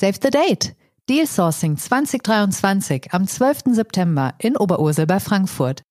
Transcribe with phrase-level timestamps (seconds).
[0.00, 0.74] Save the date!
[1.10, 3.74] Deal Sourcing 2023 am 12.
[3.74, 5.82] September in Oberursel bei Frankfurt.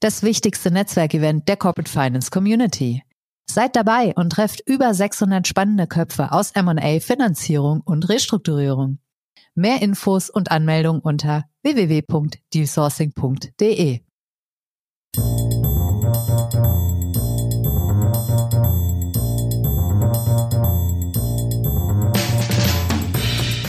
[0.00, 3.02] Das wichtigste Netzwerkevent der Corporate Finance Community.
[3.44, 9.00] Seid dabei und trefft über 600 spannende Köpfe aus M&A, Finanzierung und Restrukturierung.
[9.54, 14.00] Mehr Infos und Anmeldung unter www.dealsourcing.de.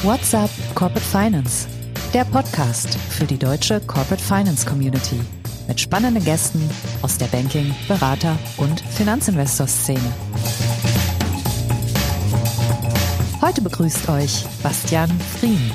[0.01, 1.67] What's up Corporate Finance?
[2.13, 5.19] Der Podcast für die deutsche Corporate Finance Community
[5.67, 6.61] mit spannenden Gästen
[7.01, 9.99] aus der Banking-, Berater- und Finanzinvestor-Szene.
[13.41, 15.69] Heute begrüßt euch Bastian Frien.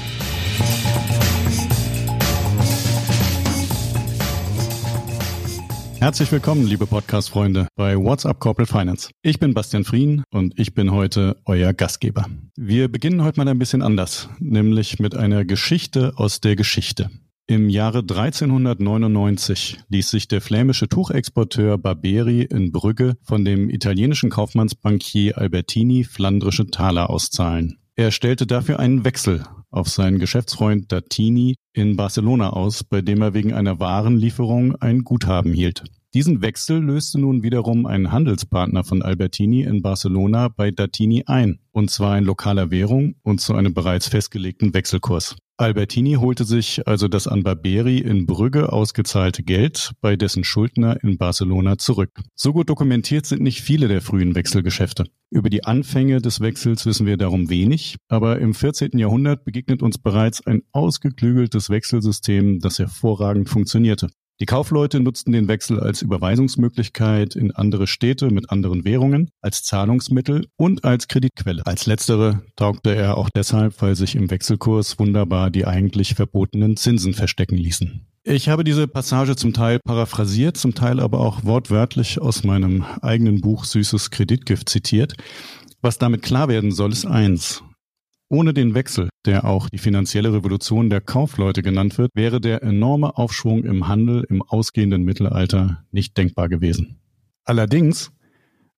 [6.05, 9.09] Herzlich willkommen, liebe Podcast-Freunde, bei What's Up Corporate Finance.
[9.23, 12.27] Ich bin Bastian Frien und ich bin heute euer Gastgeber.
[12.57, 17.09] Wir beginnen heute mal ein bisschen anders, nämlich mit einer Geschichte aus der Geschichte.
[17.47, 25.39] Im Jahre 1399 ließ sich der flämische Tuchexporteur Barberi in Brügge von dem italienischen Kaufmannsbankier
[25.39, 27.79] Albertini flandrische Taler auszahlen.
[27.97, 33.35] Er stellte dafür einen Wechsel auf seinen Geschäftsfreund Dattini in Barcelona aus, bei dem er
[33.35, 35.83] wegen einer Warenlieferung ein Guthaben hielt.
[36.15, 41.91] Diesen Wechsel löste nun wiederum ein Handelspartner von Albertini in Barcelona bei Dattini ein, und
[41.91, 45.35] zwar in lokaler Währung und zu einem bereits festgelegten Wechselkurs.
[45.57, 51.19] Albertini holte sich also das an Barberi in Brügge ausgezahlte Geld bei dessen Schuldner in
[51.19, 52.21] Barcelona zurück.
[52.37, 55.07] So gut dokumentiert sind nicht viele der frühen Wechselgeschäfte.
[55.31, 58.97] Über die Anfänge des Wechsels wissen wir darum wenig, aber im 14.
[58.99, 64.11] Jahrhundert begegnet uns bereits ein ausgeklügeltes Wechselsystem, das hervorragend funktionierte.
[64.41, 70.49] Die Kaufleute nutzten den Wechsel als Überweisungsmöglichkeit in andere Städte mit anderen Währungen, als Zahlungsmittel
[70.57, 71.63] und als Kreditquelle.
[71.65, 77.15] Als letztere taugte er auch deshalb, weil sich im Wechselkurs wunderbar die eigentlich verbotenen Zinsen
[77.15, 78.09] verstecken ließen.
[78.25, 83.41] Ich habe diese Passage zum Teil paraphrasiert, zum Teil aber auch wortwörtlich aus meinem eigenen
[83.41, 85.15] Buch Süßes Kreditgift zitiert.
[85.81, 87.63] Was damit klar werden soll, ist eins.
[88.31, 93.19] Ohne den Wechsel, der auch die finanzielle Revolution der Kaufleute genannt wird, wäre der enorme
[93.19, 97.01] Aufschwung im Handel im ausgehenden Mittelalter nicht denkbar gewesen.
[97.45, 98.13] Allerdings,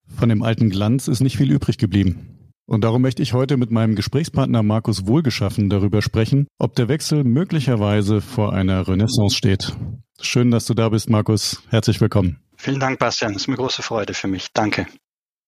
[0.06, 2.36] von dem alten Glanz ist nicht viel übrig geblieben.
[2.66, 7.22] Und darum möchte ich heute mit meinem Gesprächspartner Markus Wohlgeschaffen darüber sprechen, ob der Wechsel
[7.22, 9.76] möglicherweise vor einer Renaissance steht.
[10.20, 11.62] Schön, dass du da bist, Markus.
[11.68, 12.40] Herzlich willkommen.
[12.56, 13.34] Vielen Dank, Bastian.
[13.34, 14.48] Das ist eine große Freude für mich.
[14.52, 14.86] Danke.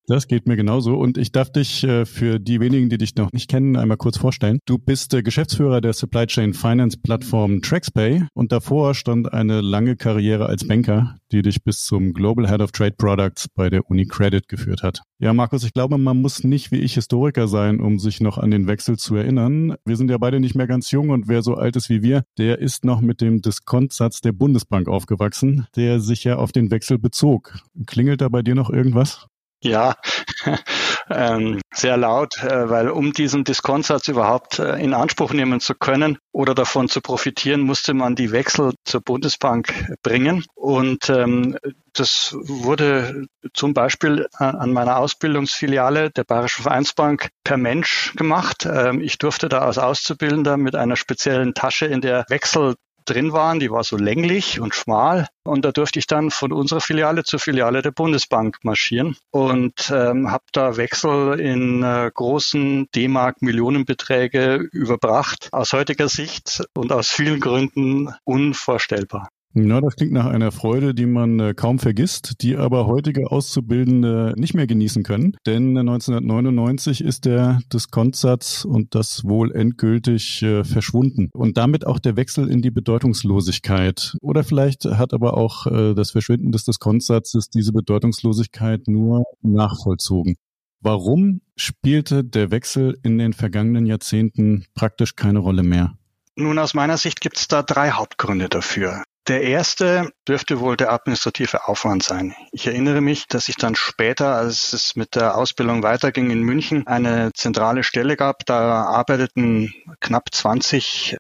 [0.09, 0.95] Das geht mir genauso.
[0.95, 4.17] Und ich darf dich äh, für die wenigen, die dich noch nicht kennen, einmal kurz
[4.17, 4.59] vorstellen.
[4.65, 9.97] Du bist äh, Geschäftsführer der Supply Chain Finance Plattform TraxPay und davor stand eine lange
[9.97, 14.07] Karriere als Banker, die dich bis zum Global Head of Trade Products bei der Uni
[14.07, 15.03] Credit geführt hat.
[15.19, 18.51] Ja, Markus, ich glaube, man muss nicht wie ich Historiker sein, um sich noch an
[18.51, 19.75] den Wechsel zu erinnern.
[19.85, 22.23] Wir sind ja beide nicht mehr ganz jung und wer so alt ist wie wir,
[22.39, 26.99] der ist noch mit dem Diskontsatz der Bundesbank aufgewachsen, der sich ja auf den Wechsel
[26.99, 27.59] bezog.
[27.85, 29.27] Klingelt da bei dir noch irgendwas?
[29.61, 29.97] Ja,
[31.11, 36.19] ähm, sehr laut, äh, weil um diesen Diskontsatz überhaupt äh, in Anspruch nehmen zu können
[36.31, 40.45] oder davon zu profitieren, musste man die Wechsel zur Bundesbank bringen.
[40.55, 41.59] Und ähm,
[41.93, 48.65] das wurde zum Beispiel an meiner Ausbildungsfiliale der Bayerischen Vereinsbank per Mensch gemacht.
[48.65, 52.77] Ähm, ich durfte da als Auszubildender mit einer speziellen Tasche, in der Wechsel
[53.09, 53.61] drin waren.
[53.61, 55.29] Die war so länglich und schmal.
[55.45, 60.31] Und da durfte ich dann von unserer Filiale zur Filiale der Bundesbank marschieren und ähm,
[60.31, 65.49] habe da Wechsel in äh, großen D-Mark-Millionenbeträge überbracht.
[65.53, 69.29] Aus heutiger Sicht und aus vielen Gründen unvorstellbar.
[69.55, 74.35] Ja, das klingt nach einer Freude, die man äh, kaum vergisst, die aber heutige Auszubildende
[74.37, 75.37] nicht mehr genießen können.
[75.47, 81.31] Denn 1999 ist der Diskontsatz und das wohl endgültig äh, verschwunden.
[81.33, 84.17] Und damit auch der Wechsel in die Bedeutungslosigkeit.
[84.21, 90.37] Oder vielleicht hat aber auch äh, das Verschwinden des Diskontsatzes diese Bedeutungslosigkeit nur nachvollzogen.
[90.81, 95.95] Warum spielte der Wechsel in den vergangenen Jahrzehnten praktisch keine Rolle mehr?
[96.37, 99.03] Nun, aus meiner Sicht gibt es da drei Hauptgründe dafür.
[99.29, 102.35] Der erste dürfte wohl der administrative Aufwand sein.
[102.51, 106.87] Ich erinnere mich, dass ich dann später, als es mit der Ausbildung weiterging in München,
[106.87, 108.47] eine zentrale Stelle gab.
[108.47, 111.19] Da arbeiteten knapp 20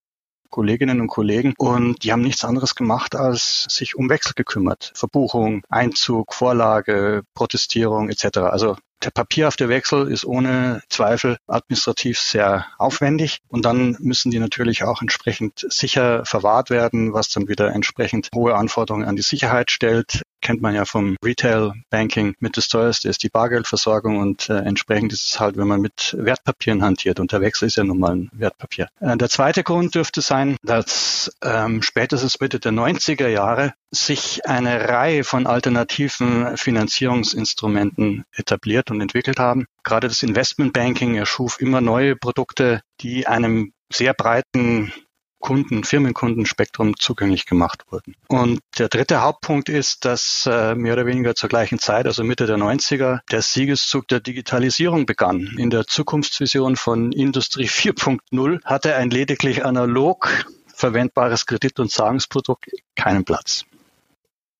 [0.49, 4.90] Kolleginnen und Kollegen und die haben nichts anderes gemacht, als sich um Wechsel gekümmert.
[4.94, 8.38] Verbuchung, Einzug, Vorlage, Protestierung etc.
[8.38, 14.83] Also der papierhafte Wechsel ist ohne Zweifel administrativ sehr aufwendig und dann müssen die natürlich
[14.85, 20.23] auch entsprechend sicher verwahrt werden, was dann wieder entsprechend hohe Anforderungen an die Sicherheit stellt.
[20.40, 25.12] Kennt man ja vom Retail Banking mit das teuerste ist die Bargeldversorgung und äh, entsprechend
[25.12, 28.12] ist es halt, wenn man mit Wertpapieren hantiert und der Wechsel ist ja nun mal
[28.12, 28.88] ein Wertpapier.
[29.00, 34.88] Äh, der zweite Grund dürfte sein, dass ähm, spätestens Mitte der 90er Jahre sich eine
[34.88, 39.67] Reihe von alternativen Finanzierungsinstrumenten etabliert und entwickelt haben.
[39.82, 44.93] Gerade das Investmentbanking erschuf immer neue Produkte, die einem sehr breiten
[45.38, 48.14] Kunden, Firmenkundenspektrum zugänglich gemacht wurden.
[48.29, 52.46] Und der dritte Hauptpunkt ist, dass äh, mehr oder weniger zur gleichen Zeit, also Mitte
[52.46, 55.55] der 90er, der Siegeszug der Digitalisierung begann.
[55.56, 63.25] In der Zukunftsvision von Industrie 4.0 hatte ein lediglich analog verwendbares Kredit- und Zahlungsprodukt keinen
[63.25, 63.64] Platz.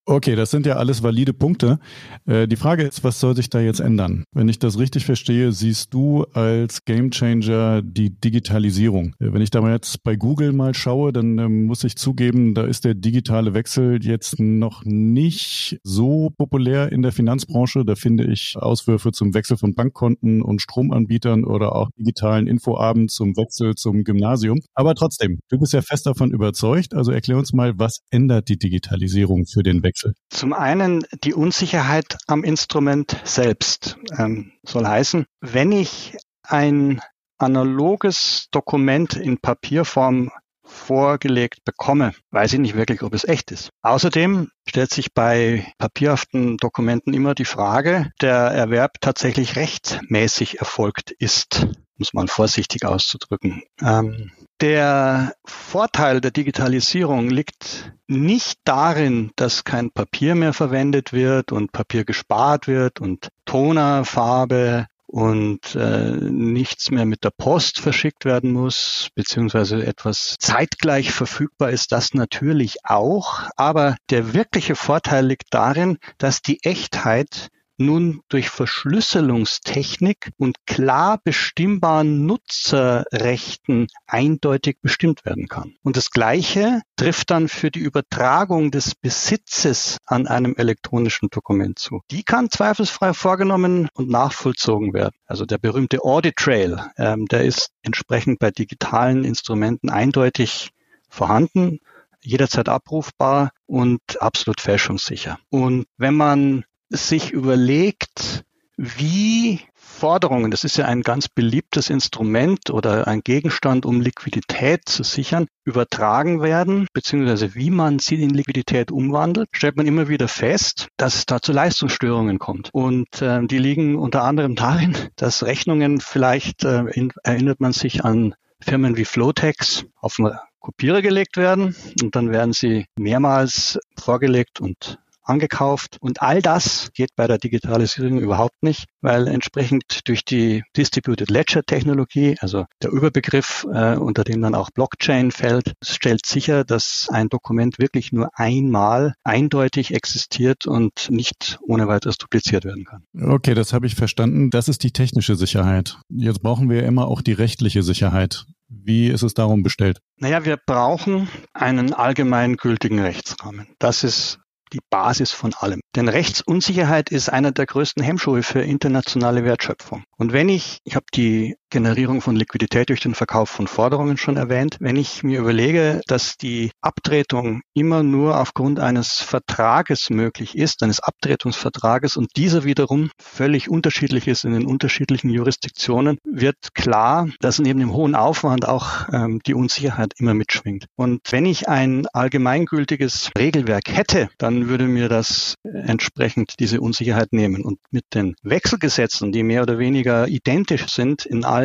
[0.09, 1.77] Okay, das sind ja alles valide Punkte.
[2.25, 4.23] Äh, die Frage ist, was soll sich da jetzt ändern?
[4.33, 9.13] Wenn ich das richtig verstehe, siehst du als Gamechanger die Digitalisierung.
[9.19, 12.55] Äh, wenn ich da mal jetzt bei Google mal schaue, dann ähm, muss ich zugeben,
[12.55, 17.85] da ist der digitale Wechsel jetzt noch nicht so populär in der Finanzbranche.
[17.85, 23.37] Da finde ich Auswürfe zum Wechsel von Bankkonten und Stromanbietern oder auch digitalen Infoabend zum
[23.37, 24.57] Wechsel zum Gymnasium.
[24.73, 26.95] Aber trotzdem, du bist ja fest davon überzeugt.
[26.95, 29.98] Also erklär uns mal, was ändert die Digitalisierung für den Wechsel?
[29.99, 30.15] Wechsel?
[30.29, 33.97] Zum einen die Unsicherheit am Instrument selbst.
[34.17, 37.01] Ähm, soll heißen, wenn ich ein
[37.37, 40.31] analoges Dokument in Papierform
[40.69, 43.69] vorgelegt bekomme, weiß ich nicht wirklich, ob es echt ist.
[43.81, 51.67] Außerdem stellt sich bei papierhaften Dokumenten immer die Frage, der Erwerb tatsächlich rechtmäßig erfolgt ist,
[51.97, 53.63] muss man vorsichtig auszudrücken.
[53.81, 54.31] Ähm,
[54.61, 62.03] der Vorteil der Digitalisierung liegt nicht darin, dass kein Papier mehr verwendet wird und Papier
[62.03, 69.83] gespart wird und Tonerfarbe und äh, nichts mehr mit der Post verschickt werden muss, beziehungsweise
[69.83, 73.49] etwas zeitgleich verfügbar ist, das natürlich auch.
[73.55, 82.25] Aber der wirkliche Vorteil liegt darin, dass die Echtheit nun durch Verschlüsselungstechnik und klar bestimmbaren
[82.25, 85.75] Nutzerrechten eindeutig bestimmt werden kann.
[85.81, 92.01] Und das Gleiche trifft dann für die Übertragung des Besitzes an einem elektronischen Dokument zu.
[92.11, 95.15] Die kann zweifelsfrei vorgenommen und nachvollzogen werden.
[95.25, 100.71] Also der berühmte Audit Trail, ähm, der ist entsprechend bei digitalen Instrumenten eindeutig
[101.09, 101.79] vorhanden
[102.21, 105.39] jederzeit abrufbar und absolut fälschungssicher.
[105.49, 108.43] Und wenn man sich überlegt,
[108.77, 109.59] wie
[109.99, 115.47] Forderungen, das ist ja ein ganz beliebtes Instrument oder ein Gegenstand, um Liquidität zu sichern,
[115.65, 121.15] übertragen werden, beziehungsweise wie man sie in Liquidität umwandelt, stellt man immer wieder fest, dass
[121.15, 122.69] es da zu Leistungsstörungen kommt.
[122.71, 128.05] Und äh, die liegen unter anderem darin, dass Rechnungen vielleicht, äh, in, erinnert man sich
[128.05, 134.61] an Firmen wie Flotex, auf einen Kopierer gelegt werden und dann werden sie mehrmals vorgelegt
[134.61, 135.97] und angekauft.
[136.01, 141.63] Und all das geht bei der Digitalisierung überhaupt nicht, weil entsprechend durch die Distributed Ledger
[141.63, 147.29] Technologie, also der Überbegriff, äh, unter dem dann auch Blockchain fällt, stellt sicher, dass ein
[147.29, 153.03] Dokument wirklich nur einmal eindeutig existiert und nicht ohne weiteres dupliziert werden kann.
[153.19, 154.49] Okay, das habe ich verstanden.
[154.49, 155.97] Das ist die technische Sicherheit.
[156.09, 158.45] Jetzt brauchen wir immer auch die rechtliche Sicherheit.
[158.69, 159.99] Wie ist es darum bestellt?
[160.17, 163.67] Naja, wir brauchen einen allgemeingültigen Rechtsrahmen.
[163.79, 164.39] Das ist
[164.73, 165.81] die Basis von allem.
[165.95, 170.03] Denn Rechtsunsicherheit ist einer der größten Hemmschuhe für internationale Wertschöpfung.
[170.17, 174.37] Und wenn ich, ich habe die Generierung von Liquidität durch den Verkauf von Forderungen schon
[174.37, 180.81] erwähnt, wenn ich mir überlege, dass die Abtretung immer nur aufgrund eines Vertrages möglich ist,
[180.83, 187.59] eines Abtretungsvertrages und dieser wiederum völlig unterschiedlich ist in den unterschiedlichen Jurisdiktionen, wird klar, dass
[187.59, 190.85] neben dem hohen Aufwand auch ähm, die Unsicherheit immer mitschwingt.
[190.95, 197.63] Und wenn ich ein allgemeingültiges Regelwerk hätte, dann würde mir das entsprechend diese Unsicherheit nehmen.
[197.63, 201.58] Und mit den Wechselgesetzen, die mehr oder weniger identisch sind in allen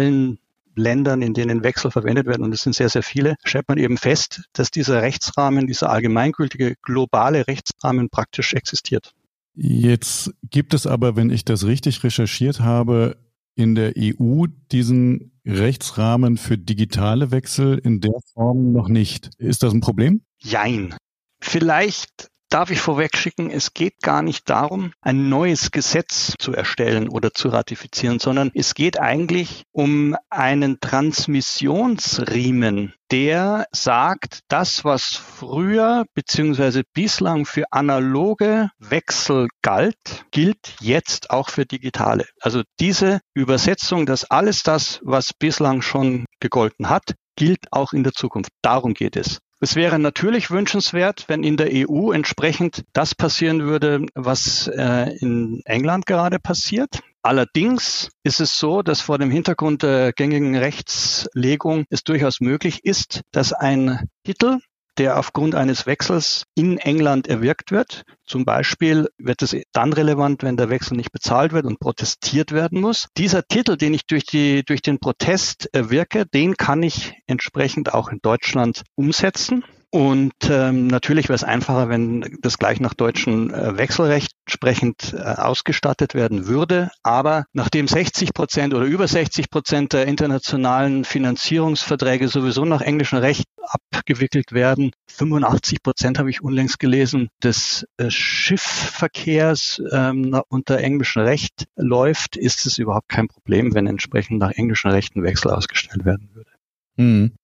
[0.77, 3.97] Ländern, in denen Wechsel verwendet werden, und es sind sehr, sehr viele, stellt man eben
[3.97, 9.13] fest, dass dieser Rechtsrahmen, dieser allgemeingültige globale Rechtsrahmen praktisch existiert.
[9.55, 13.17] Jetzt gibt es aber, wenn ich das richtig recherchiert habe,
[13.55, 19.31] in der EU diesen Rechtsrahmen für digitale Wechsel in der Form noch nicht.
[19.39, 20.23] Ist das ein Problem?
[20.41, 20.97] Jein.
[21.41, 27.33] Vielleicht darf ich vorwegschicken, es geht gar nicht darum, ein neues Gesetz zu erstellen oder
[27.33, 36.85] zu ratifizieren, sondern es geht eigentlich um einen Transmissionsriemen, der sagt, das, was früher bzw.
[36.95, 42.25] bislang für analoge Wechsel galt, gilt jetzt auch für digitale.
[42.41, 48.13] Also diese Übersetzung, dass alles das, was bislang schon gegolten hat, gilt auch in der
[48.13, 48.53] Zukunft.
[48.63, 49.41] Darum geht es.
[49.65, 55.63] Es wäre natürlich wünschenswert, wenn in der EU entsprechend das passieren würde, was äh, in
[55.65, 57.01] England gerade passiert.
[57.23, 63.23] Allerdings ist es so, dass vor dem Hintergrund der gängigen Rechtslegung es durchaus möglich ist,
[63.33, 64.59] dass ein Titel,
[64.99, 68.05] der aufgrund eines Wechsels in England erwirkt wird.
[68.27, 72.81] Zum Beispiel wird es dann relevant, wenn der Wechsel nicht bezahlt wird und protestiert werden
[72.81, 73.09] muss.
[73.17, 78.09] Dieser Titel, den ich durch, die, durch den Protest erwirke, den kann ich entsprechend auch
[78.09, 79.65] in Deutschland umsetzen.
[79.95, 85.19] Und ähm, natürlich wäre es einfacher, wenn das gleich nach deutschem äh, Wechselrecht entsprechend äh,
[85.19, 86.91] ausgestattet werden würde.
[87.05, 93.45] Aber nachdem 60 Prozent oder über 60 Prozent der internationalen Finanzierungsverträge sowieso nach englischem Recht
[93.93, 101.69] abgewickelt werden, 85 Prozent habe ich unlängst gelesen, des äh, Schiffverkehrs ähm, unter englischem Recht
[101.77, 106.31] läuft, ist es überhaupt kein Problem, wenn entsprechend nach englischem Recht ein Wechsel ausgestellt werden
[106.35, 106.51] würde.
[106.97, 107.37] Mhm.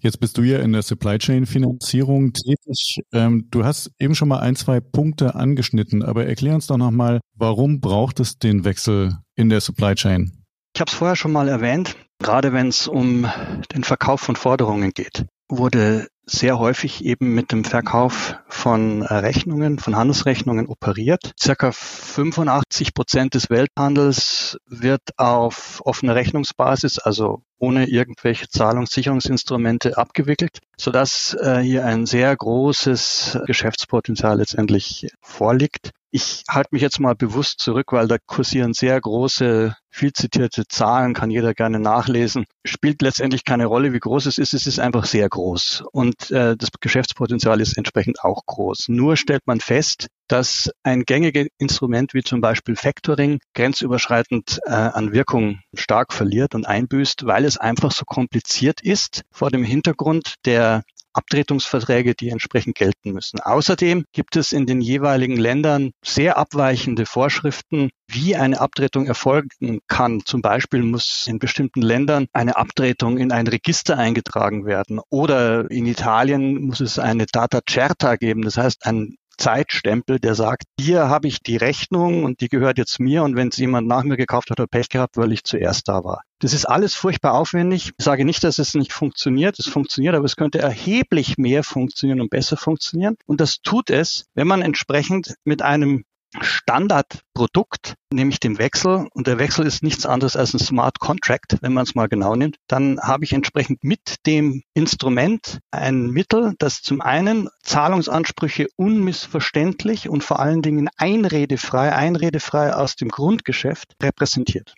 [0.00, 3.00] Jetzt bist du ja in der Supply Chain Finanzierung tätig.
[3.12, 7.20] Ähm, du hast eben schon mal ein, zwei Punkte angeschnitten, aber erklär uns doch nochmal,
[7.34, 10.44] warum braucht es den Wechsel in der Supply Chain?
[10.76, 13.26] Ich habe es vorher schon mal erwähnt, gerade wenn es um
[13.74, 19.78] den Verkauf von Forderungen geht, wurde sehr häufig eben mit dem Verkauf von äh, Rechnungen,
[19.78, 21.32] von Handelsrechnungen operiert.
[21.40, 31.34] Circa 85 Prozent des Welthandels wird auf offener Rechnungsbasis, also ohne irgendwelche Zahlungssicherungsinstrumente abgewickelt, sodass
[31.40, 35.92] äh, hier ein sehr großes Geschäftspotenzial letztendlich vorliegt.
[36.10, 41.12] Ich halte mich jetzt mal bewusst zurück, weil da kursieren sehr große, viel zitierte Zahlen,
[41.12, 42.46] kann jeder gerne nachlesen.
[42.64, 44.54] Spielt letztendlich keine Rolle, wie groß es ist.
[44.54, 45.84] Es ist einfach sehr groß.
[45.92, 48.88] Und äh, das Geschäftspotenzial ist entsprechend auch groß.
[48.88, 55.12] Nur stellt man fest, dass ein gängiges Instrument wie zum Beispiel Factoring grenzüberschreitend äh, an
[55.12, 60.84] Wirkung stark verliert und einbüßt, weil es einfach so kompliziert ist vor dem Hintergrund der
[61.18, 63.40] Abtretungsverträge, die entsprechend gelten müssen.
[63.40, 70.22] Außerdem gibt es in den jeweiligen Ländern sehr abweichende Vorschriften, wie eine Abtretung erfolgen kann.
[70.24, 75.86] Zum Beispiel muss in bestimmten Ländern eine Abtretung in ein Register eingetragen werden oder in
[75.86, 81.28] Italien muss es eine Data Certa geben, das heißt ein Zeitstempel, der sagt, hier habe
[81.28, 84.50] ich die Rechnung und die gehört jetzt mir und wenn es jemand nach mir gekauft
[84.50, 86.22] hat, hat Pech gehabt, weil ich zuerst da war.
[86.40, 87.92] Das ist alles furchtbar aufwendig.
[87.98, 89.58] Ich sage nicht, dass es nicht funktioniert.
[89.58, 93.16] Es funktioniert, aber es könnte erheblich mehr funktionieren und besser funktionieren.
[93.26, 96.04] Und das tut es, wenn man entsprechend mit einem
[96.40, 101.72] Standardprodukt, nämlich dem Wechsel, und der Wechsel ist nichts anderes als ein Smart Contract, wenn
[101.72, 106.82] man es mal genau nimmt, dann habe ich entsprechend mit dem Instrument ein Mittel, das
[106.82, 114.74] zum einen Zahlungsansprüche unmissverständlich und vor allen Dingen einredefrei, einredefrei aus dem Grundgeschäft repräsentiert.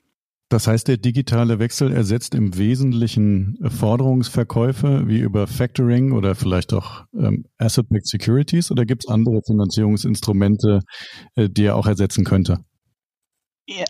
[0.51, 7.05] Das heißt, der digitale Wechsel ersetzt im Wesentlichen Forderungsverkäufe wie über Factoring oder vielleicht auch
[7.15, 10.81] ähm, Asset-Backed Securities oder gibt es andere Finanzierungsinstrumente,
[11.37, 12.65] äh, die er auch ersetzen könnte?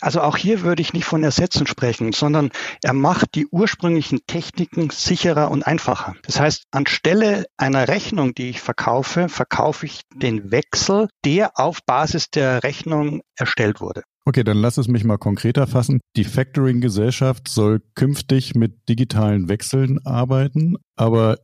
[0.02, 2.50] Also auch hier würde ich nicht von Ersetzen sprechen, sondern
[2.82, 6.14] er macht die ursprünglichen Techniken sicherer und einfacher.
[6.24, 12.28] Das heißt, anstelle einer Rechnung, die ich verkaufe, verkaufe ich den Wechsel, der auf Basis
[12.28, 14.02] der Rechnung erstellt wurde.
[14.30, 15.98] Okay, dann lass es mich mal konkreter fassen.
[16.14, 21.38] Die Factoring-Gesellschaft soll künftig mit digitalen Wechseln arbeiten, aber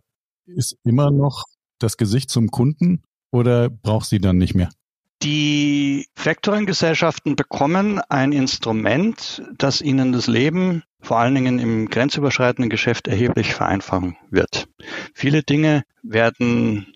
[0.44, 1.46] ist immer noch
[1.80, 3.02] das Gesicht zum Kunden
[3.32, 4.68] oder braucht sie dann nicht mehr?
[5.24, 13.08] Die Factoring-Gesellschaften bekommen ein Instrument, das ihnen das Leben vor allen Dingen im grenzüberschreitenden Geschäft
[13.08, 14.68] erheblich vereinfachen wird.
[15.12, 16.86] Viele Dinge werden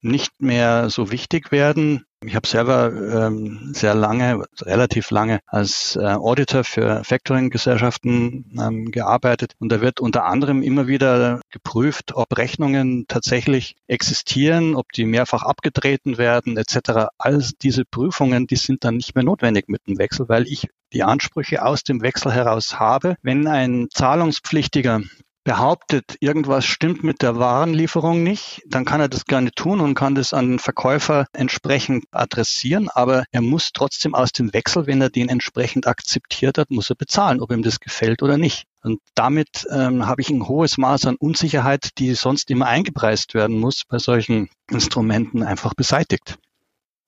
[0.00, 2.04] nicht mehr so wichtig werden.
[2.24, 9.52] Ich habe selber ähm, sehr lange, relativ lange als äh, Auditor für Factoring-Gesellschaften ähm, gearbeitet
[9.60, 15.44] und da wird unter anderem immer wieder geprüft, ob Rechnungen tatsächlich existieren, ob die mehrfach
[15.44, 17.08] abgetreten werden etc.
[17.18, 21.04] All diese Prüfungen, die sind dann nicht mehr notwendig mit dem Wechsel, weil ich die
[21.04, 23.14] Ansprüche aus dem Wechsel heraus habe.
[23.22, 25.02] Wenn ein Zahlungspflichtiger
[25.48, 30.14] behauptet, irgendwas stimmt mit der Warenlieferung nicht, dann kann er das gerne tun und kann
[30.14, 35.08] das an den Verkäufer entsprechend adressieren, aber er muss trotzdem aus dem Wechsel, wenn er
[35.08, 38.66] den entsprechend akzeptiert hat, muss er bezahlen, ob ihm das gefällt oder nicht.
[38.82, 43.58] Und damit ähm, habe ich ein hohes Maß an Unsicherheit, die sonst immer eingepreist werden
[43.58, 46.36] muss, bei solchen Instrumenten einfach beseitigt.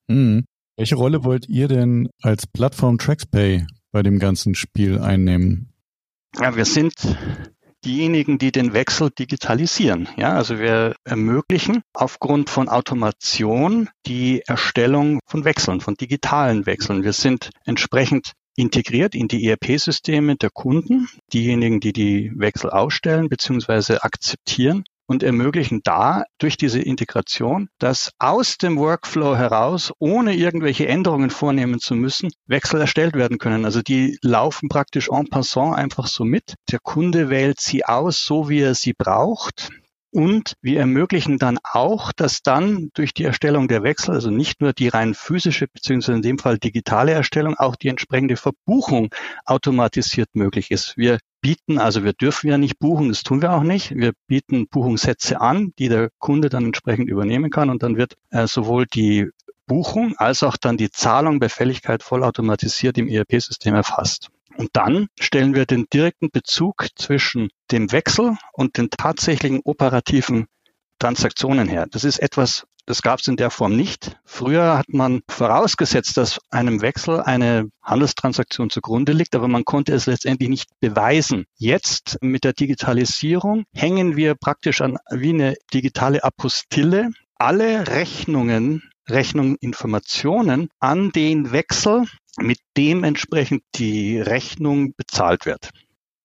[0.09, 0.47] Mhm.
[0.79, 5.75] Welche Rolle wollt ihr denn als Plattform TraxPay bei dem ganzen Spiel einnehmen?
[6.41, 6.95] Ja, wir sind
[7.85, 10.09] diejenigen, die den Wechsel digitalisieren.
[10.17, 17.05] Ja, also wir ermöglichen aufgrund von Automation die Erstellung von Wechseln, von digitalen Wechseln.
[17.05, 23.99] Wir sind entsprechend integriert in die ERP-Systeme der Kunden, diejenigen, die die Wechsel ausstellen bzw.
[24.01, 24.85] akzeptieren.
[25.11, 31.81] Und ermöglichen da durch diese Integration, dass aus dem Workflow heraus, ohne irgendwelche Änderungen vornehmen
[31.81, 33.65] zu müssen, Wechsel erstellt werden können.
[33.65, 36.55] Also die laufen praktisch en passant einfach so mit.
[36.71, 39.71] Der Kunde wählt sie aus, so wie er sie braucht.
[40.13, 44.73] Und wir ermöglichen dann auch, dass dann durch die Erstellung der Wechsel, also nicht nur
[44.73, 49.13] die rein physische beziehungsweise in dem Fall digitale Erstellung, auch die entsprechende Verbuchung
[49.45, 50.97] automatisiert möglich ist.
[50.97, 53.95] Wir bieten, also wir dürfen ja nicht buchen, das tun wir auch nicht.
[53.95, 58.47] Wir bieten Buchungssätze an, die der Kunde dann entsprechend übernehmen kann und dann wird äh,
[58.47, 59.29] sowohl die
[59.67, 64.29] Buchung als auch dann die Zahlung bei Fälligkeit vollautomatisiert im ERP-System erfasst.
[64.57, 70.47] Und dann stellen wir den direkten Bezug zwischen dem Wechsel und den tatsächlichen operativen
[70.99, 71.87] Transaktionen her.
[71.91, 74.17] Das ist etwas, das gab es in der Form nicht.
[74.25, 80.07] Früher hat man vorausgesetzt, dass einem Wechsel eine Handelstransaktion zugrunde liegt, aber man konnte es
[80.07, 81.45] letztendlich nicht beweisen.
[81.57, 90.69] Jetzt mit der Digitalisierung hängen wir praktisch an wie eine digitale Apostille alle Rechnungen Rechnungsinformationen
[90.81, 92.07] an den Wechsel
[92.39, 95.71] mit dem entsprechend die Rechnung bezahlt wird.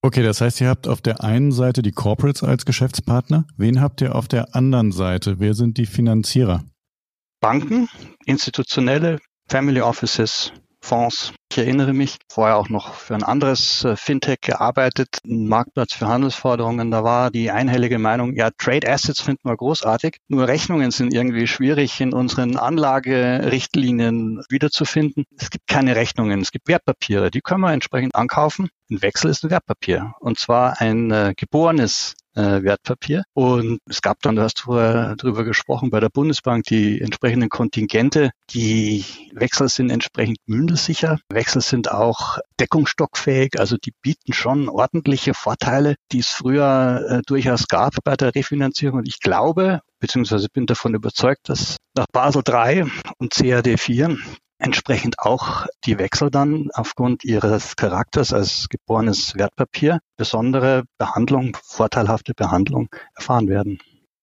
[0.06, 3.48] Okay, das heißt, ihr habt auf der einen Seite die Corporates als Geschäftspartner.
[3.58, 5.40] Wen habt ihr auf der anderen Seite?
[5.40, 6.64] Wer sind die Finanzierer?
[7.42, 7.90] Banken,
[8.28, 9.18] institutionelle,
[9.50, 10.54] Family Offices,
[10.86, 11.34] Fonds.
[11.52, 16.08] Ich erinnere mich, vorher auch noch für ein anderes äh, Fintech gearbeitet, ein Marktplatz für
[16.08, 16.92] Handelsforderungen.
[16.92, 21.48] Da war die einhellige Meinung, ja, Trade Assets finden wir großartig, nur Rechnungen sind irgendwie
[21.48, 25.24] schwierig in unseren Anlagerichtlinien wiederzufinden.
[25.38, 28.70] Es gibt keine Rechnungen, es gibt Wertpapiere, die können wir entsprechend ankaufen.
[28.92, 33.24] Ein Wechsel ist ein Wertpapier und zwar ein äh, geborenes äh, Wertpapier.
[33.34, 38.32] Und es gab dann, du hast vorher darüber gesprochen, bei der Bundesbank die entsprechenden Kontingente.
[38.52, 41.20] Die Wechsel sind entsprechend mündelsicher.
[41.30, 43.60] Wechsel sind auch deckungsstockfähig.
[43.60, 49.00] Also die bieten schon ordentliche Vorteile, die es früher äh, durchaus gab bei der Refinanzierung.
[49.00, 52.86] Und ich glaube, beziehungsweise bin davon überzeugt, dass nach Basel III
[53.18, 54.18] und CAD 4
[54.58, 62.90] entsprechend auch die Wechsel dann aufgrund ihres Charakters als geborenes Wertpapier besondere Behandlung, vorteilhafte Behandlung
[63.16, 63.80] erfahren werden.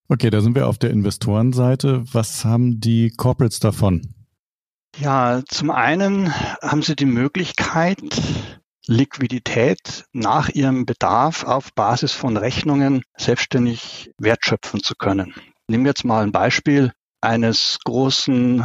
[0.08, 2.02] Okay, da sind wir auf der Investorenseite.
[2.12, 4.14] Was haben die Corporates davon?
[4.98, 7.98] Ja, zum einen haben sie die Möglichkeit,
[8.86, 15.34] Liquidität nach ihrem Bedarf auf Basis von Rechnungen selbstständig wertschöpfen zu können.
[15.68, 18.64] Nehmen wir jetzt mal ein Beispiel eines großen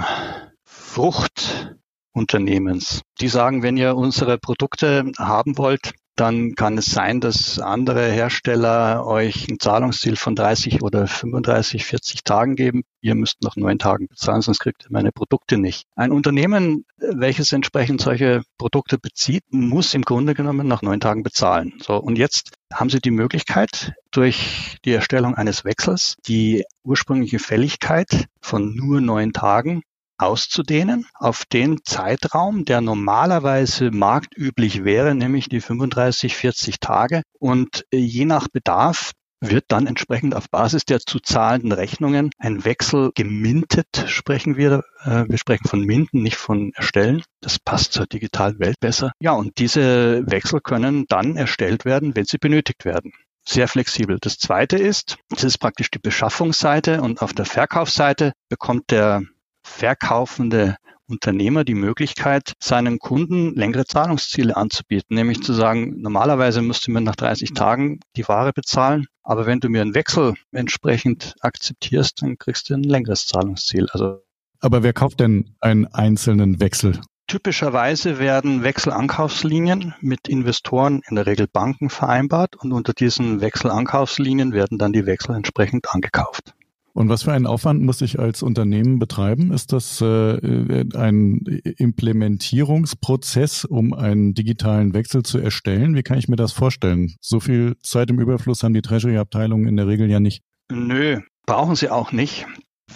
[0.97, 3.03] Fruchtunternehmens.
[3.21, 9.05] Die sagen, wenn ihr unsere Produkte haben wollt, dann kann es sein, dass andere Hersteller
[9.05, 12.81] euch ein Zahlungsziel von 30 oder 35, 40 Tagen geben.
[12.99, 15.85] Ihr müsst nach neun Tagen bezahlen, sonst kriegt ihr meine Produkte nicht.
[15.95, 21.73] Ein Unternehmen, welches entsprechend solche Produkte bezieht, muss im Grunde genommen nach neun Tagen bezahlen.
[21.79, 21.97] So.
[21.97, 28.75] Und jetzt haben Sie die Möglichkeit, durch die Erstellung eines Wechsels die ursprüngliche Fälligkeit von
[28.75, 29.83] nur neun Tagen
[30.17, 37.21] auszudehnen auf den Zeitraum, der normalerweise marktüblich wäre, nämlich die 35, 40 Tage.
[37.39, 42.65] Und äh, je nach Bedarf wird dann entsprechend auf Basis der zu zahlenden Rechnungen ein
[42.65, 44.83] Wechsel gemintet, sprechen wir.
[45.03, 47.23] Äh, wir sprechen von Minden, nicht von Erstellen.
[47.41, 49.11] Das passt zur digitalen Welt besser.
[49.19, 53.13] Ja, und diese Wechsel können dann erstellt werden, wenn sie benötigt werden
[53.49, 54.17] sehr flexibel.
[54.19, 59.23] Das zweite ist, das ist praktisch die Beschaffungsseite und auf der Verkaufsseite bekommt der
[59.67, 60.77] verkaufende
[61.09, 67.15] Unternehmer die Möglichkeit, seinen Kunden längere Zahlungsziele anzubieten, nämlich zu sagen, normalerweise müsste man nach
[67.15, 72.69] 30 Tagen die Ware bezahlen, aber wenn du mir einen Wechsel entsprechend akzeptierst, dann kriegst
[72.69, 73.87] du ein längeres Zahlungsziel.
[73.91, 74.21] Also
[74.59, 76.99] aber wer kauft denn einen einzelnen Wechsel?
[77.27, 84.77] Typischerweise werden Wechselankaufslinien mit Investoren, in der Regel Banken, vereinbart und unter diesen Wechselankaufslinien werden
[84.77, 86.53] dann die Wechsel entsprechend angekauft.
[86.97, 89.51] Und was für einen Aufwand muss ich als Unternehmen betreiben?
[89.51, 91.43] Ist das äh, ein
[91.77, 95.93] Implementierungsprozess, um einen digitalen Wechsel zu erstellen?
[95.93, 97.13] Wie kann ich mir das vorstellen?
[97.21, 100.41] So viel Zeit im Überfluss haben die Treasury-Abteilungen in der Regel ja nicht.
[100.71, 102.47] Nö, brauchen sie auch nicht.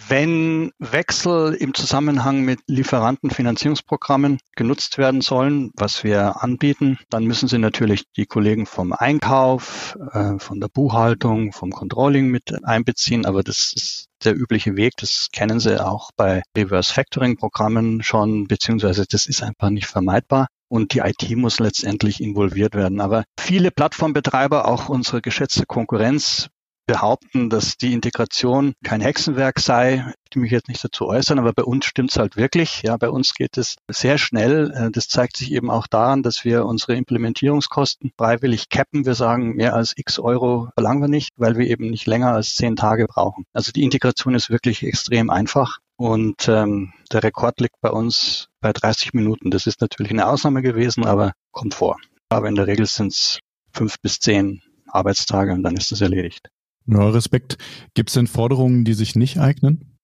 [0.07, 7.57] Wenn Wechsel im Zusammenhang mit Lieferantenfinanzierungsprogrammen genutzt werden sollen, was wir anbieten, dann müssen Sie
[7.57, 13.25] natürlich die Kollegen vom Einkauf, äh, von der Buchhaltung, vom Controlling mit einbeziehen.
[13.25, 14.93] Aber das ist der übliche Weg.
[14.97, 20.47] Das kennen Sie auch bei Reverse Factoring Programmen schon, beziehungsweise das ist einfach nicht vermeidbar
[20.69, 23.01] und die IT muss letztendlich involviert werden.
[23.01, 26.49] Aber viele Plattformbetreiber, auch unsere geschätzte Konkurrenz,
[26.91, 30.13] behaupten, dass die Integration kein Hexenwerk sei.
[30.29, 32.81] Ich mich jetzt nicht dazu äußern, aber bei uns stimmt es halt wirklich.
[32.81, 34.71] Ja, bei uns geht es sehr schnell.
[34.71, 39.05] Äh, das zeigt sich eben auch daran, dass wir unsere Implementierungskosten freiwillig cappen.
[39.05, 42.57] Wir sagen, mehr als x Euro verlangen wir nicht, weil wir eben nicht länger als
[42.57, 43.45] zehn Tage brauchen.
[43.53, 45.77] Also die Integration ist wirklich extrem einfach.
[45.95, 49.49] Und ähm, der Rekord liegt bei uns bei 30 Minuten.
[49.49, 51.97] Das ist natürlich eine Ausnahme gewesen, aber kommt vor.
[52.27, 53.39] Aber in der Regel sind es
[53.71, 56.49] fünf bis zehn Arbeitstage und dann ist es erledigt.
[56.85, 57.57] Ja, Respekt.
[57.93, 59.97] Gibt es denn Forderungen, die sich nicht eignen?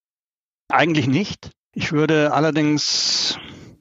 [0.69, 1.51] Eigentlich nicht.
[1.73, 3.37] Ich würde allerdings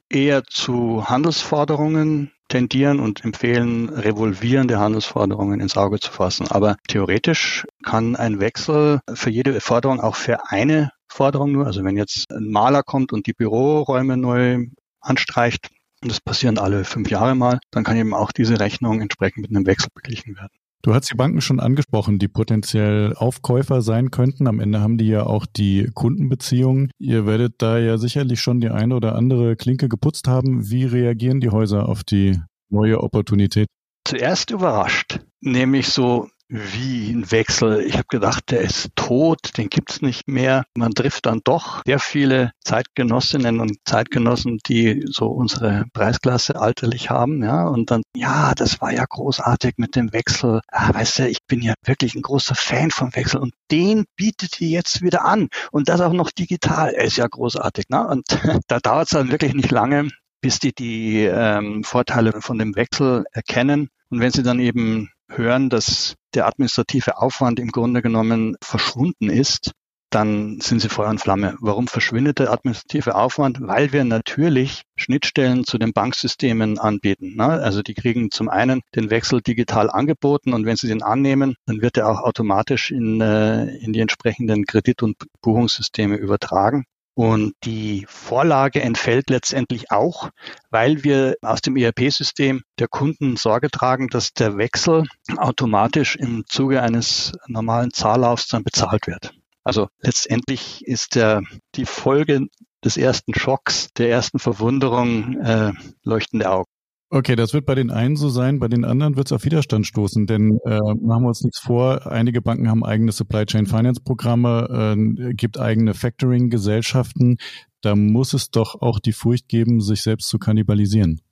[0.08, 6.46] eher zu Handelsforderungen tendieren und empfehlen, revolvierende Handelsforderungen ins Auge zu fassen.
[6.48, 11.96] Aber theoretisch kann ein Wechsel für jede Forderung auch für eine Forderung nur, also wenn
[11.96, 14.66] jetzt ein Maler kommt und die Büroräume neu
[15.00, 15.70] anstreicht,
[16.02, 19.50] und das passieren alle fünf Jahre mal, dann kann eben auch diese Rechnung entsprechend mit
[19.50, 20.52] einem Wechsel beglichen werden.
[20.82, 24.46] Du hast die Banken schon angesprochen, die potenziell Aufkäufer sein könnten.
[24.46, 26.90] Am Ende haben die ja auch die Kundenbeziehungen.
[26.98, 30.70] Ihr werdet da ja sicherlich schon die eine oder andere Klinke geputzt haben.
[30.70, 33.66] Wie reagieren die Häuser auf die neue Opportunität?
[34.06, 37.80] Zuerst überrascht, nämlich so wie ein Wechsel.
[37.80, 40.64] Ich habe gedacht, der ist tot, den gibt's nicht mehr.
[40.74, 47.42] Man trifft dann doch sehr viele Zeitgenossinnen und Zeitgenossen, die so unsere Preisklasse alterlich haben,
[47.42, 50.60] ja, und dann, ja, das war ja großartig mit dem Wechsel.
[50.68, 54.60] Ah, weißt du, ich bin ja wirklich ein großer Fan vom Wechsel und den bietet
[54.60, 56.90] ihr jetzt wieder an und das auch noch digital.
[56.90, 58.06] Er ist ja großartig, ne?
[58.06, 58.26] Und
[58.68, 60.08] da dauert es dann wirklich nicht lange,
[60.40, 63.88] bis die die ähm, Vorteile von dem Wechsel erkennen.
[64.10, 69.72] Und wenn sie dann eben hören, dass der administrative Aufwand im Grunde genommen verschwunden ist,
[70.10, 71.56] dann sind sie Feuer und Flamme.
[71.60, 73.58] Warum verschwindet der administrative Aufwand?
[73.60, 77.34] Weil wir natürlich Schnittstellen zu den Banksystemen anbieten.
[77.36, 77.44] Ne?
[77.44, 81.82] Also die kriegen zum einen den Wechsel digital angeboten und wenn sie den annehmen, dann
[81.82, 86.84] wird er auch automatisch in, äh, in die entsprechenden Kredit- und Buchungssysteme übertragen.
[87.16, 90.28] Und die Vorlage entfällt letztendlich auch,
[90.68, 95.04] weil wir aus dem ERP-System der Kunden Sorge tragen, dass der Wechsel
[95.38, 99.32] automatisch im Zuge eines normalen Zahllaufs dann bezahlt wird.
[99.64, 101.42] Also letztendlich ist der,
[101.74, 102.48] die Folge
[102.84, 106.70] des ersten Schocks, der ersten Verwunderung äh, leuchtende Augen.
[107.16, 109.86] Okay, das wird bei den einen so sein, bei den anderen wird es auf Widerstand
[109.86, 114.02] stoßen, denn äh, machen wir uns nichts vor, einige Banken haben eigene Supply Chain Finance
[114.02, 117.38] Programme, äh, gibt eigene Factoring-Gesellschaften,
[117.80, 121.22] da muss es doch auch die Furcht geben, sich selbst zu kannibalisieren.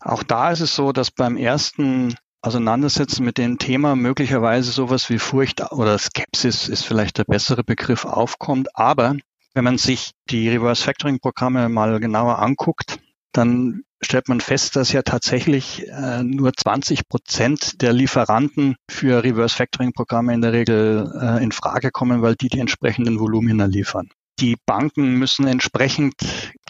[0.00, 5.20] Auch da ist es so, dass beim ersten Auseinandersetzen mit dem Thema möglicherweise sowas wie
[5.20, 9.14] Furcht oder Skepsis ist vielleicht der bessere Begriff aufkommt, aber
[9.54, 12.98] wenn man sich die Reverse Factoring Programme mal genauer anguckt,
[13.32, 19.54] dann stellt man fest, dass ja tatsächlich äh, nur 20 Prozent der Lieferanten für Reverse
[19.54, 24.08] Factoring Programme in der Regel äh, in Frage kommen, weil die die entsprechenden Volumina liefern.
[24.38, 26.14] Die Banken müssen entsprechend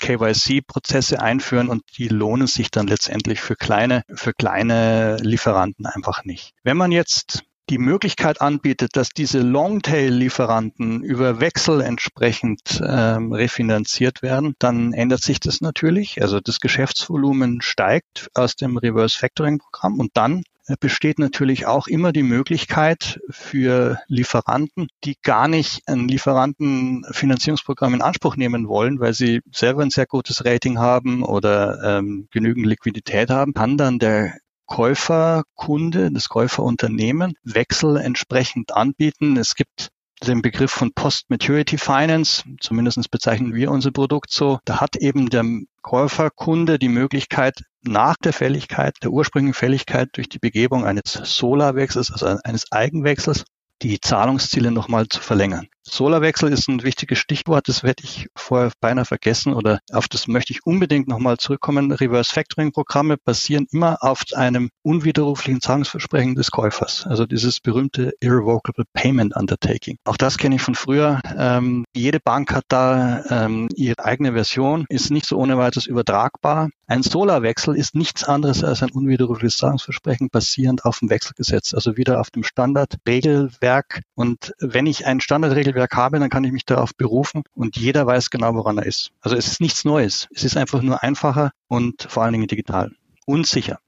[0.01, 6.53] KYC-Prozesse einführen und die lohnen sich dann letztendlich für kleine, für kleine Lieferanten einfach nicht.
[6.65, 14.55] Wenn man jetzt die Möglichkeit anbietet, dass diese Longtail-Lieferanten über Wechsel entsprechend ähm, refinanziert werden,
[14.59, 16.21] dann ändert sich das natürlich.
[16.21, 22.13] Also das Geschäftsvolumen steigt aus dem Reverse Factoring-Programm und dann äh, besteht natürlich auch immer
[22.13, 29.43] die Möglichkeit für Lieferanten, die gar nicht ein Lieferantenfinanzierungsprogramm in Anspruch nehmen wollen, weil sie
[29.53, 34.35] selber ein sehr gutes Rating haben oder ähm, genügend Liquidität haben, kann dann der
[34.71, 39.37] Käuferkunde, das Käuferunternehmen Wechsel entsprechend anbieten.
[39.37, 39.89] Es gibt
[40.23, 44.61] den Begriff von Post-Maturity Finance, zumindest bezeichnen wir unser Produkt so.
[44.65, 45.45] Da hat eben der
[45.83, 52.39] Käuferkunde die Möglichkeit, nach der Fälligkeit, der ursprünglichen Fälligkeit durch die Begebung eines Solarwechsels, also
[52.45, 53.45] eines Eigenwechsels,
[53.83, 55.67] die Zahlungsziele nochmal zu verlängern.
[55.91, 60.53] Solarwechsel ist ein wichtiges Stichwort, das werde ich vorher beinahe vergessen oder auf das möchte
[60.53, 61.91] ich unbedingt nochmal zurückkommen.
[61.91, 68.85] Reverse Factoring Programme basieren immer auf einem unwiderruflichen Zahlungsversprechen des Käufers, also dieses berühmte Irrevocable
[68.93, 69.97] Payment Undertaking.
[70.05, 71.21] Auch das kenne ich von früher.
[71.37, 76.71] Ähm, jede Bank hat da ähm, ihre eigene Version, ist nicht so ohne weiteres übertragbar.
[76.91, 82.21] Ein Solarwechsel ist nichts anderes als ein unwiderrufliches Zahlungsversprechen basierend auf dem Wechselgesetz, also wieder
[82.21, 84.03] auf dem Standardregelwerk.
[84.17, 88.07] Und wenn ich ein Standardregelwerk Regelwerk habe, dann kann ich mich darauf berufen und jeder
[88.07, 89.11] weiß genau, woran er ist.
[89.21, 90.29] Also es ist nichts Neues.
[90.35, 92.93] Es ist einfach nur einfacher und vor allen Dingen digital
[93.27, 93.79] und sicher.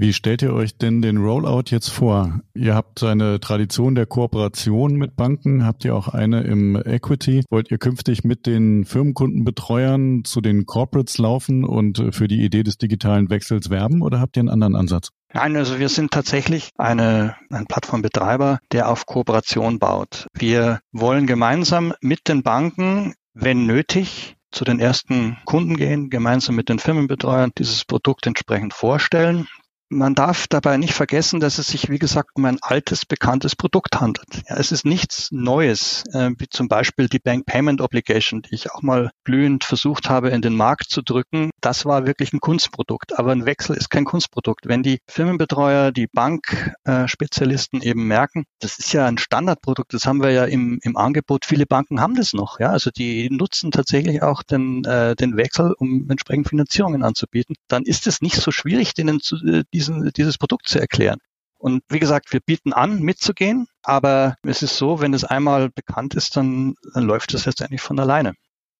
[0.00, 2.40] Wie stellt ihr euch denn den Rollout jetzt vor?
[2.54, 7.42] Ihr habt eine Tradition der Kooperation mit Banken, habt ihr auch eine im Equity?
[7.50, 12.78] Wollt ihr künftig mit den Firmenkundenbetreuern zu den Corporates laufen und für die Idee des
[12.78, 15.10] digitalen Wechsels werben oder habt ihr einen anderen Ansatz?
[15.34, 20.26] Nein, also wir sind tatsächlich eine, ein Plattformbetreiber, der auf Kooperation baut.
[20.32, 26.70] Wir wollen gemeinsam mit den Banken, wenn nötig, zu den ersten Kunden gehen, gemeinsam mit
[26.70, 29.46] den Firmenbetreuern dieses Produkt entsprechend vorstellen.
[29.90, 34.00] Man darf dabei nicht vergessen, dass es sich, wie gesagt, um ein altes, bekanntes Produkt
[34.00, 34.42] handelt.
[34.46, 38.70] Ja, es ist nichts Neues, äh, wie zum Beispiel die Bank Payment Obligation, die ich
[38.70, 41.50] auch mal glühend versucht habe, in den Markt zu drücken.
[41.62, 44.68] Das war wirklich ein Kunstprodukt, aber ein Wechsel ist kein Kunstprodukt.
[44.68, 50.22] Wenn die Firmenbetreuer, die Bankspezialisten äh, eben merken, das ist ja ein Standardprodukt, das haben
[50.22, 51.46] wir ja im, im Angebot.
[51.46, 52.60] Viele Banken haben das noch.
[52.60, 57.56] Ja, also die nutzen tatsächlich auch den, äh, den Wechsel, um entsprechend Finanzierungen anzubieten.
[57.68, 61.18] Dann ist es nicht so schwierig, denen zu, äh, diesen, dieses Produkt zu erklären.
[61.58, 66.14] Und wie gesagt, wir bieten an, mitzugehen, aber es ist so, wenn es einmal bekannt
[66.14, 68.34] ist, dann, dann läuft es letztendlich von alleine.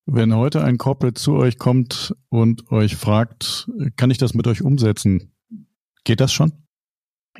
[0.07, 4.63] Wenn heute ein Corporate zu euch kommt und euch fragt, kann ich das mit euch
[4.63, 5.33] umsetzen?
[6.05, 6.53] Geht das schon?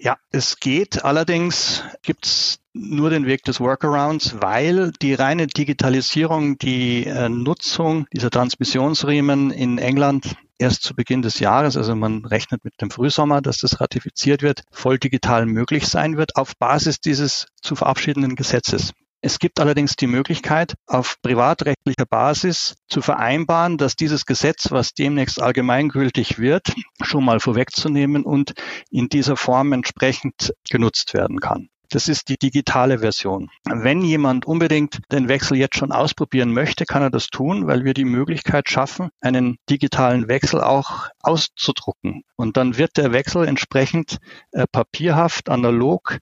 [0.01, 1.05] Ja, es geht.
[1.05, 8.07] Allerdings gibt es nur den Weg des Workarounds, weil die reine Digitalisierung, die äh, Nutzung
[8.13, 13.41] dieser Transmissionsriemen in England erst zu Beginn des Jahres, also man rechnet mit dem Frühsommer,
[13.41, 18.93] dass das ratifiziert wird, voll digital möglich sein wird auf Basis dieses zu verabschiedenden Gesetzes.
[19.21, 25.43] Es gibt allerdings die Möglichkeit, auf privatrechtlicher Basis zu vereinbaren, dass dieses Gesetz, was demnächst
[25.43, 28.55] allgemeingültig wird, schon mal vorwegzunehmen und
[28.91, 31.69] in dieser Form entsprechend genutzt werden kann.
[31.91, 33.49] Das ist die digitale Version.
[33.65, 37.95] Wenn jemand unbedingt den Wechsel jetzt schon ausprobieren möchte, kann er das tun, weil wir
[37.95, 42.25] die Möglichkeit schaffen, einen digitalen Wechsel auch auszudrucken.
[42.37, 44.19] Und dann wird der Wechsel entsprechend
[44.53, 46.19] äh, papierhaft, analog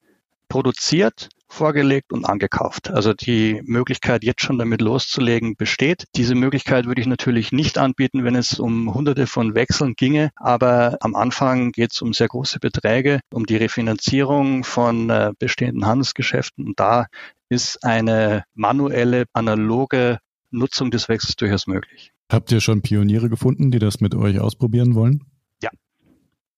[0.49, 2.91] produziert vorgelegt und angekauft.
[2.91, 6.05] Also die Möglichkeit, jetzt schon damit loszulegen, besteht.
[6.17, 10.31] Diese Möglichkeit würde ich natürlich nicht anbieten, wenn es um hunderte von Wechseln ginge.
[10.37, 15.87] Aber am Anfang geht es um sehr große Beträge, um die Refinanzierung von äh, bestehenden
[15.87, 16.67] Handelsgeschäften.
[16.67, 17.07] Und da
[17.49, 20.19] ist eine manuelle, analoge
[20.51, 22.13] Nutzung des Wechsels durchaus möglich.
[22.31, 25.25] Habt ihr schon Pioniere gefunden, die das mit euch ausprobieren wollen?
[25.63, 25.71] Ja,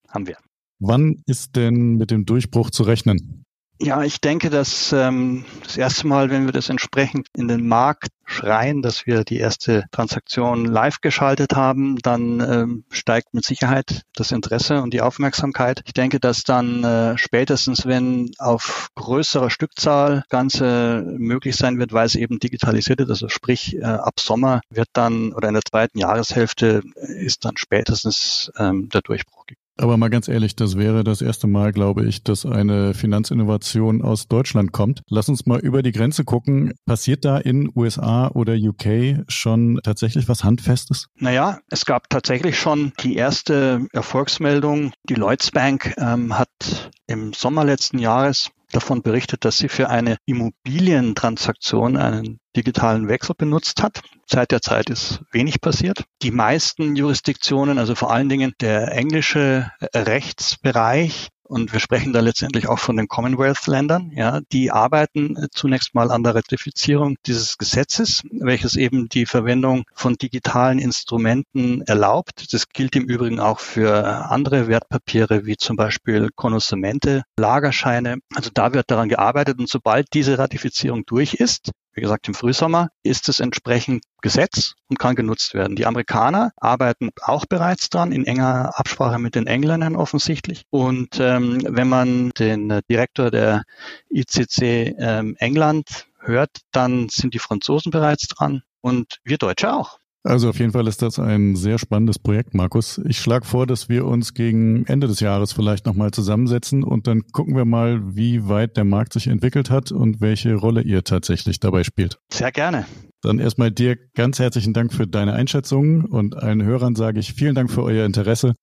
[0.08, 0.38] haben wir.
[0.78, 3.44] Wann ist denn mit dem Durchbruch zu rechnen?
[3.80, 8.08] Ja, ich denke, dass ähm, das erste Mal, wenn wir das entsprechend in den Markt
[8.24, 14.32] schreien, dass wir die erste Transaktion live geschaltet haben, dann ähm, steigt mit Sicherheit das
[14.32, 15.82] Interesse und die Aufmerksamkeit.
[15.86, 22.06] Ich denke, dass dann äh, spätestens, wenn auf größerer Stückzahl Ganze möglich sein wird, weil
[22.06, 25.98] es eben digitalisiert ist, also sprich äh, ab Sommer wird dann oder in der zweiten
[25.98, 29.67] Jahreshälfte ist dann spätestens ähm, der Durchbruch gegeben.
[29.80, 34.26] Aber mal ganz ehrlich, das wäre das erste Mal, glaube ich, dass eine Finanzinnovation aus
[34.26, 35.02] Deutschland kommt.
[35.08, 36.74] Lass uns mal über die Grenze gucken.
[36.84, 41.06] Passiert da in USA oder UK schon tatsächlich was Handfestes?
[41.16, 44.92] Naja, es gab tatsächlich schon die erste Erfolgsmeldung.
[45.08, 50.16] Die Lloyds Bank ähm, hat im Sommer letzten Jahres davon berichtet, dass sie für eine
[50.26, 54.02] Immobilientransaktion einen digitalen Wechsel benutzt hat.
[54.26, 56.04] Seit der Zeit ist wenig passiert.
[56.22, 62.68] Die meisten Jurisdiktionen, also vor allen Dingen der englische Rechtsbereich, und wir sprechen da letztendlich
[62.68, 64.12] auch von den Commonwealth-Ländern.
[64.14, 69.84] Ja, die arbeiten äh, zunächst mal an der Ratifizierung dieses Gesetzes, welches eben die Verwendung
[69.94, 72.52] von digitalen Instrumenten erlaubt.
[72.52, 78.18] Das gilt im Übrigen auch für andere Wertpapiere wie zum Beispiel Konnosemente, Lagerscheine.
[78.34, 82.90] Also da wird daran gearbeitet und sobald diese Ratifizierung durch ist, wie gesagt, im Frühsommer
[83.02, 85.74] ist es entsprechend Gesetz und kann genutzt werden.
[85.74, 90.62] Die Amerikaner arbeiten auch bereits dran, in enger Absprache mit den Engländern offensichtlich.
[90.70, 93.64] Und ähm, wenn man den Direktor der
[94.10, 99.97] ICC ähm, England hört, dann sind die Franzosen bereits dran und wir Deutsche auch.
[100.24, 103.00] Also auf jeden Fall ist das ein sehr spannendes Projekt, Markus.
[103.06, 107.22] Ich schlage vor, dass wir uns gegen Ende des Jahres vielleicht nochmal zusammensetzen und dann
[107.32, 111.60] gucken wir mal, wie weit der Markt sich entwickelt hat und welche Rolle ihr tatsächlich
[111.60, 112.18] dabei spielt.
[112.32, 112.84] Sehr gerne.
[113.22, 117.54] Dann erstmal dir ganz herzlichen Dank für deine Einschätzungen und allen Hörern sage ich vielen
[117.54, 118.54] Dank für euer Interesse.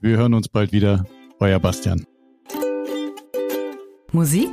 [0.00, 1.06] Wir hören uns bald wieder.
[1.40, 2.04] Euer Bastian.
[4.12, 4.48] Musik?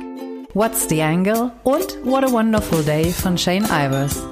[0.54, 1.52] What's the Angle?
[1.64, 4.22] und What a Wonderful Day von Shane Ivers.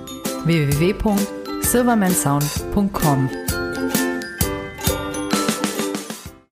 [0.45, 3.50] www silvermansound.com.